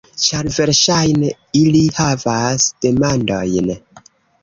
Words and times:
Ĉar 0.27 0.47
versaĵne 0.55 1.29
ili 1.61 1.83
havas 2.01 2.69
demandojn 2.89 3.73